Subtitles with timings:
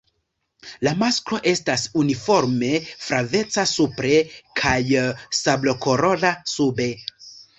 [0.85, 2.71] La masklo estas uniforme
[3.09, 4.15] flaveca supre
[4.61, 4.75] kaj
[5.43, 6.91] sablokolora sube.